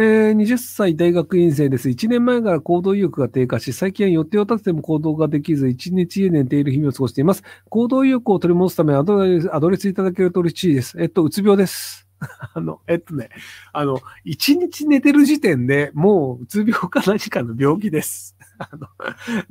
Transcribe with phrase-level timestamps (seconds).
[0.00, 1.88] えー、20歳大学院生です。
[1.88, 7.42] 1年前から行動意欲が低下し、最近は予定を立てても行動ができず、1日家寝ている日々を過ごしています。
[7.68, 11.02] 行動意欲を取り戻すためアドレス、アドレスいただけると嬉しいです。
[11.02, 12.06] えっと、うつ病です。
[12.54, 13.30] あの、えっとね、
[13.72, 18.36] あの、1日寝てる時点でもううつ病か何かの病気です。
[18.58, 18.86] あの、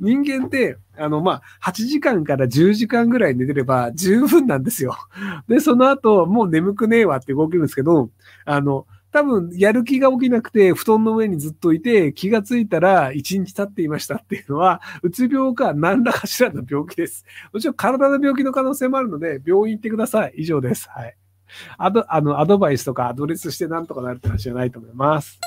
[0.00, 4.96] 人間って、あの、まあ、8時間から10時間ぐらい寝てれば十分なんですよ。
[5.46, 8.08] で、その後、もう眠くねえわって動けるんですけど、
[8.46, 17.24] あの、多分、やる気が起きなくて、布団の上にずっといて、気がついたら1日経っていましたっていうのは、うつ病か何らかしらの病気です。
[17.52, 20.34] もちろん体の病気の可能性もあるので、病院行ってください。
[20.36, 20.88] 以上です。
[20.90, 21.16] はい。
[21.78, 25.40] アド、あの、アドバイスとかアドレスしてなんとかなるって話じゃないと思います。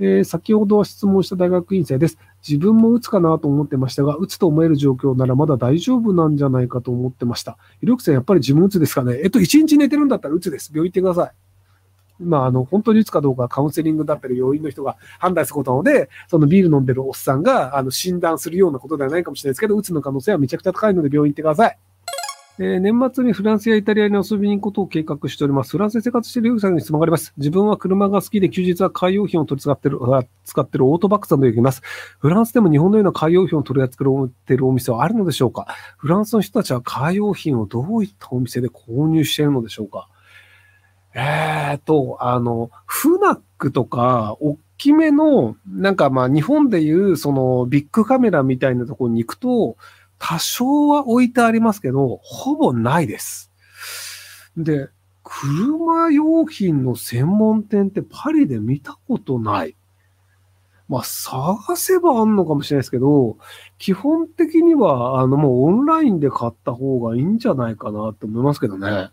[0.00, 2.18] えー、先ほど質問した大学院生です。
[2.46, 7.58] 自分も打つかなと思ってましたが、打つと思える状況ならまだ大丈夫なんじゃないかと思ってました。
[7.82, 9.20] 医療さん、やっぱり自分打つですかね？
[9.22, 10.70] えっと、1日寝てるんだったら打つです。
[10.72, 11.47] 病院行ってください。
[12.20, 21.78] まあ、あの、本当に打つかどうかカウンセリングだったり、要因の人が判断することなので、そのビール飲んでるおっさんが、あの、診断するようなことではないかもしれないですけど、打つの可能性はめちゃくちゃ高いので病院行ってください。
[22.60, 25.70] えー、年末にフランスやイタリアに遊びに行くことを計画しております。
[25.70, 27.32] フランスで生活しているユーザーに質問があります。
[27.36, 30.00] 自分は車が好きで休日はカー用品を取り使ってる、
[30.44, 31.82] 使ってるオートバックさんと行きます。
[32.18, 35.68] フランスでも日本のようなカー用品を取り扱っているお店はあるのでしょうか？
[35.98, 40.08] フランスの人たちはカー用品をどういったお店で購入しているのでしょうか？
[41.20, 49.76] えーと、あの、フナックとか、大きめの、なんかまあ日本でいうそのビッグカメラみたいなところに行くと、
[50.20, 53.50] 多少は置いてありますけど、ほぼないです。
[54.56, 54.90] で、
[55.24, 59.74] 車用品の専門店ってパリで見たことない。
[60.88, 63.36] まあ、探せばあんのかもしれないですけど、
[63.76, 69.10] 基本的には、あの、もうオンラインで買った方がいいんじゃないかなって思いますけどね。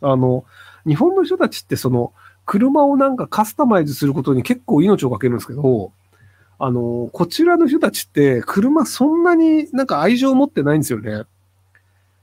[0.00, 0.44] あの、
[0.86, 2.12] 日本の人たちってその、
[2.46, 5.92] 車をなんかカスタマイズすることに結構命をかけるんですけど、
[6.58, 11.24] あの、こちらの人たちって車そんなになんか愛情を持ってないんですよね。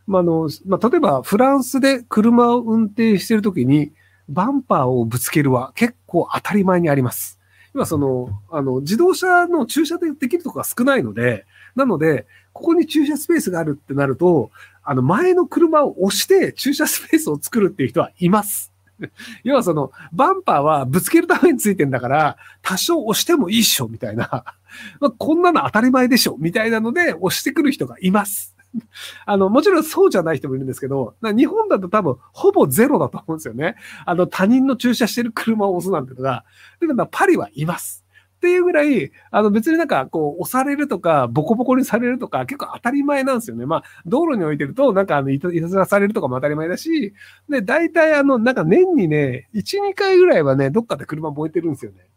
[0.08, 3.92] まあ、あの、まあ、例えばフランスで車を運転してるときに
[4.30, 7.40] バンパーをぶつけるは結構当たり前にあります。
[7.74, 11.46] 今その、あの、自動車の駐車でできるとこが少ないので、
[11.76, 14.52] なので、ここに駐車スペースがあるってなると、
[14.84, 18.72] あの、前の車を押して駐車スペースを作るっていう人はいます。
[19.44, 24.28] 要はその、バンパーはぶつけるためについてんだから、多少押してもいいっしょ、みたいな。
[25.00, 28.51] まあ、こんなの当たり前でしょ、みたいなので押してくる人がいます。
[29.26, 33.76] あの、もちろんそうじゃない人もいるんですけど、日本だと多分ほぼゼロだと思うんですよね。
[34.06, 36.46] あの、他人の駐車してる車を押すなんてのが。
[36.80, 38.06] だからパリはいます。
[38.38, 43.68] っていうぐらい、あの別になんかこう押されるとか、ボコボコにされるとか、結構当たり前なんですよね。
[43.68, 47.14] まあ、道路に置いてると、なんかあの、いたずらされるとかも当たり前だし、
[47.50, 52.08] で、大体あの、なんか年にね、1、2回ぐらいはね、どっかで車燃えてるんですよね。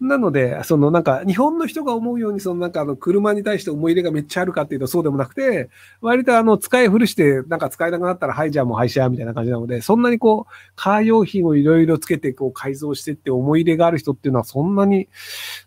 [0.00, 15.08] なので、そのなんか日本の人が思うように、そのなんかあの車に対して思い入れがめっちゃあるかっていうとそうでもなくて、割とあの使い古して、なんか使えなくなったら、はい、じゃあもう廃車みたいな感じなので、そんなにこう、カー用品をいろいろつけてこう改造してって思い入れがある人っていうのはそんなに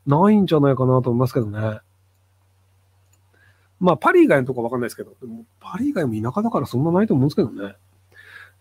[0.06, 1.80] ないんじゃないかなと思いますけどね。
[3.80, 7.76] まあ、パリ以外のとこわかんないですけど、でもパリ以外も田舎だからそんなないと思うんですけどね。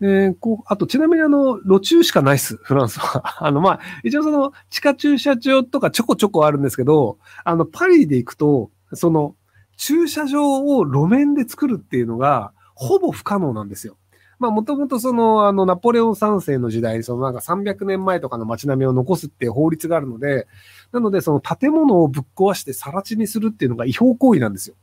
[0.00, 3.22] えー、こう、あと、ちなみにあの、路中しかないっす、フランスは。
[3.44, 9.36] あの、まあ、一応その、地下駐車場とかちょこちょこあるんですけど、あの、パリで行くと、その、
[9.76, 13.96] 駐車場を路面で作るっていうのが、ほぼ不可能なんですよ。
[14.38, 20.46] まあ、もともとその、あの、ナポレオン三世の時代、そのなんか300年前とかの街並みを残すっていう法律があるので、
[20.92, 24.74] なので、その建物をぶっ壊して更地にするっていうのが違法行為なんですよ。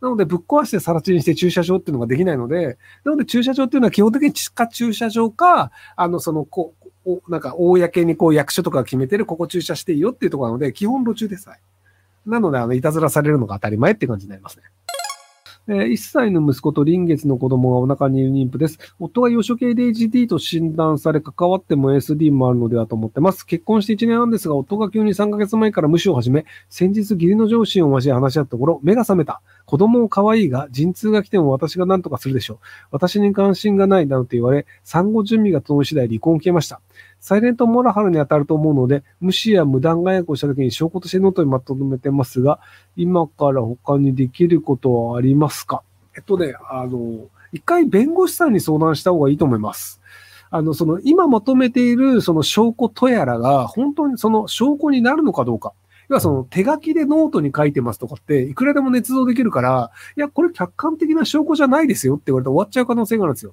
[0.00, 11.60] なので、ぶっ壊して更地にして駐車場っていうのができないので、なので駐車場っていうのは基本的に地下駐車場か、あの、その、こう、なんか、公にこう役所とか決めてる、ここ駐車していいよっていうところなので、基本路中でさえ。
[12.26, 14.64] なので、あの、いたずらされるのが当たり前って感じになりますね。
[15.70, 18.78] え1歳の息子と臨月の子供がお腹にいる妊婦です。
[18.98, 23.44] 夫が幼少系 ADHD と診断され、関わっても SD もあるのではと思ってます。
[23.44, 29.42] 結婚して1年半ですが、夫が急に3ヶ月前から無視を始め、先日義理の上司を交え話し合ったところ、目が覚めた。
[29.66, 32.58] 子供も可愛いが、陣痛が来ても私が何とかするでしょう。
[32.90, 36.80] 私に関心がないなどと言われ、産後準備が整い次第離婚を決めました。
[37.20, 42.60] サイレントモラハルに当たると思うので、無視や無断外泊をした時に証拠としてノートにまとめてますが、
[42.96, 45.82] 今から他にできることはありますか？
[46.16, 50.00] えっとね、あの、一回弁護士さんに相談した方がいいと思います。
[50.50, 55.72] あの、その、今まとめている、その証拠とやらが、本当にその証拠になるのかどうか。
[56.08, 63.52] 要はその手書きでノートに書いてますとかって、いくらでも捏造できるから、いや、これ客観的な証拠じゃないですよって言われて終わっちゃう可能性があるんですよ。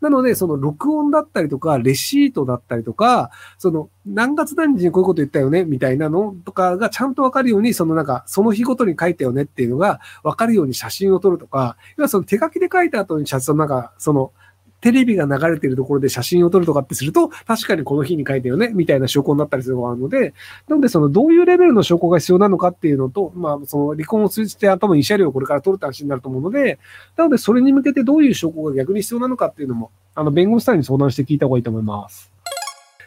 [0.00, 14.32] なので、その録音だったりとか、レシートだったりとか、その何月何日にこういうこと言ったよね、みたいなのとかがちゃんとわかるように、そのなんか、その日ごとに書いたよねっていうのがわかるように写真を撮るとか、要はその手書きで書いた後に写真、なんか、その、
[14.80, 20.34] テレビが流れてるところで写真を撮るとかってすると、確かにこの日に書いたよね、みたいな証拠になったりするのがあるので、
[20.68, 26.78] なのでそのどういうレベルの証拠が必要なのかっていうのと、まあその離婚を通じてあとも慰謝料をこれから取るって話になると思うので、
[27.16, 32.37] なのでそれに向けてどういう証拠が逆に必要なのかっていうのも、あの弁護士さんに相談して聞いた方がいいと思います。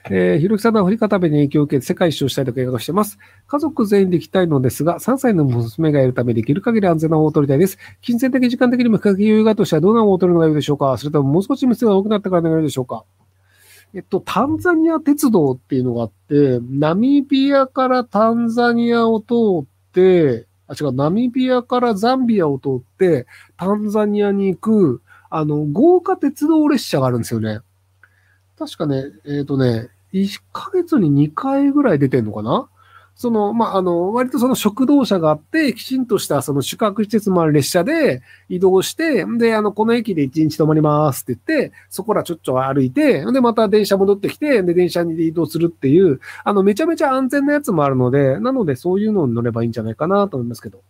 [0.09, 3.19] えー、ひろきさんは振り方部に影響を受けて世界一周したいと計画しています。
[3.47, 7.77] 家族全員で行きたいのですが、3歳の娘がいるためできる限り安全な方を取りたいです。
[8.01, 10.97] 金銭的、時間的にも比較的余裕があるとしてはどんな方を取るのがいいでしょうか？
[10.97, 13.03] それとももう少し店が多くなったからのがいいでしょうか？
[13.93, 19.33] えっと、タンザニア鉄道っていうのがあって、ナミビアからタンザニアを通
[19.63, 23.27] って、あ、違う、ナミビアからザンビアを通って、
[23.57, 27.59] タンザニアに行く、あの、豪華鉄道列車があるんですよね。
[28.61, 32.69] 確かね、えっ、ー、とね、1ヶ月に2回ぐらい出てんのかな？
[33.15, 50.81] その、まあ、あの、割とその食堂車があって、きちんとしたその宿泊施設もある列車で移動して、で、あの、この駅で1日泊まりますって言って、そこらちょっちょ歩いて、で、また電車戻ってきて、で、電車に移動するっていう、あの、めちゃめちゃ安全なやつもあるので、なのでそういうのに乗ればいいんじゃないかなと思いますけど。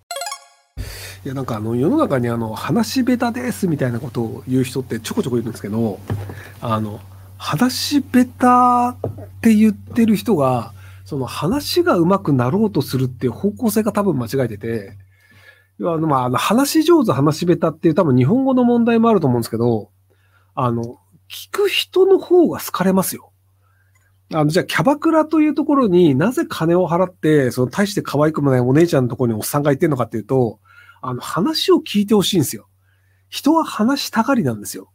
[1.26, 6.00] いや、なんかあの、世の中にあの、話下手ですみたいなことを言う人ってちょこちょこいるんですけど、
[6.62, 7.00] あの、
[7.44, 10.74] 話し下手って言ってる人が、
[11.06, 14.96] その話が上手くなろうとするっていう方向性が多分間違えてて、
[15.80, 19.90] あの、まあ、あの、話上手、話し下手っていう多分日本語の問題もあると思うんですけど、
[20.54, 21.00] あの、
[21.32, 23.32] 聞く人の方が好かれますよ。
[24.32, 30.60] あの、じゃあ、キャバクラというところになぜ金を払って、その大して可愛くもないお姉ちゃんのところにおっさんがいてるのかっていうと、
[31.02, 32.68] あの、話を聞いてほしいんですよ。
[33.30, 34.91] 人は話したがりなんですよ。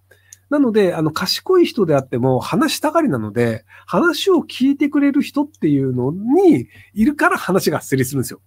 [0.48, 8.40] なので、あの、賢い人であっても話したがりなので、話を聞いてくれる人っていうのにいるから話が成立するんですよ。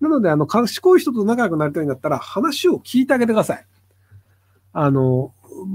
[0.00, 3.66] なので、あの、賢い人と仲良くなりたいんだったら話を聞いてあげてください。
[4.72, 5.32] あの、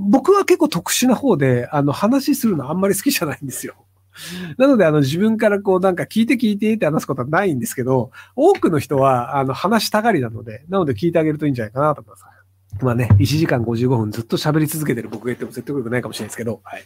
[0.09, 3.75] 僕は結構特殊な方で、あの、話するのあんまり好きじゃないんですよ。
[4.57, 12.38] なので、あの、自分からこう、なんか聞いて聞いてって話すことはないんですけど、多くの人は、あの、話したがりなので、なので聞いてあげるといいんじゃないかなと思います。
[12.81, 16.83] まあね、1時間55分ずっと喋り続けてる僕が言っても説得力ないかもしれないですけど、はい。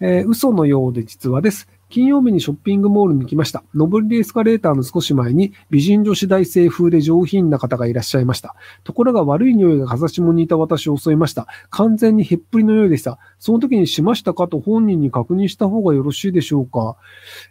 [0.00, 1.68] えー、嘘のようで実はです。
[1.90, 3.64] 金曜日にショッピングモールに来ました。
[3.74, 8.54] 上りでエスカレーターの少し前に美人女子大生風で上品な方がいらっしゃいました。
[8.84, 11.48] ところが悪い匂いが風下にいた私を襲いました。
[11.68, 13.18] 完全にへっぷりのようでした。
[13.38, 16.96] その時にしましたかと本人に確認した方がよろしいでしょうか。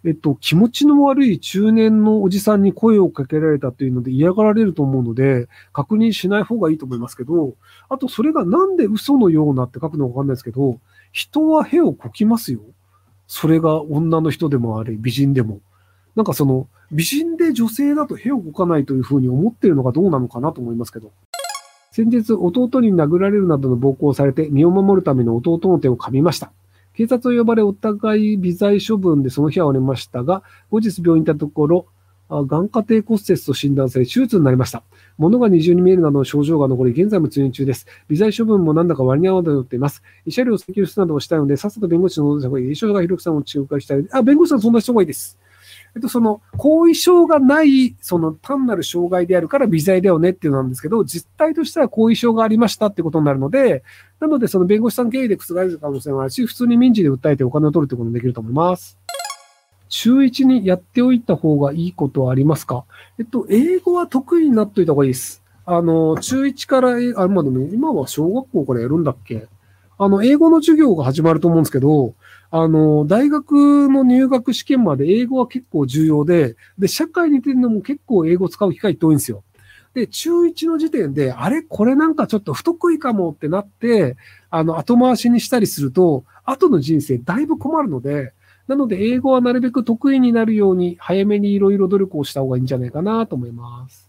[0.05, 7.55] えっと、気持ちの悪い中年のおじさんに声をかけられたというので嫌がられると思うので、確認しない方がいいと思いますけど、
[7.89, 10.79] あとそれがなんで嘘のようなって書くのかわかんないですけど、
[11.11, 12.61] 人は屁をこきますよ。
[13.29, 15.61] それが女の人でもあり、美人でも。
[16.15, 21.11] なんかその、美人で女性だと屁をこかないというふうに思ってるのがどうなのかなと思いますけど。
[21.91, 26.51] 先日、弟に殴られるなどの暴行をされて身を守るための弟の手を噛みました。
[26.95, 30.41] 警察を呼ばれ、お互い微罪処分でその日は終わりましたが、
[30.71, 31.85] 後日病院に行ったところ、
[32.29, 34.81] 眼下底骨折と診断され手術になりました。
[35.19, 37.85] 物が二重に見えるなどの症状が残り、現在も通院中です。
[38.07, 40.01] 微罪処分もなんだか割に合わないと思っています。
[40.25, 42.71] 慰謝料を請求するなどをしたいので、さっさと弁護士の方がいい。
[42.71, 44.07] 遺がひろきさんを仲介したい。
[44.11, 45.37] あ、弁護士さんそんな人がいいです。
[45.95, 53.83] えっと、その、後遺症がない、その単なる障害であるから微罪だよねっていうのなんですけど、実態としては後遺症がありましたってことになるので、
[54.19, 58.98] なのでその弁護士さん経緯で覆る可能性もあるし、普通に民事で訴えてお金を取るってこともできると思います。
[59.89, 62.85] 中1にやっておいた方がいいことはありますか？
[63.17, 65.43] えっと、英語は得意になっといた方がいいです。
[65.65, 69.47] あの、中1から、あ、まあでも今は小学校からやるんだっけ？
[69.97, 72.13] あの、英語の授業が始まると思うんですけど、
[72.51, 79.43] あの、大学の入学試験まで英語は結構重要で、で、社会に出るのも結構英語使う機会って多いんですよ。
[79.93, 81.63] で、中1の時点で、あれ？
[81.63, 84.15] これなんかちょっと不得意かもってなって、
[84.49, 88.33] あの、後回しにしたりすると、後の人生だいぶ困るので、
[88.69, 94.08] なので、英語はなるべく得意になるように、早めにいろいろ努力をした方がいいんじゃないかなと思います。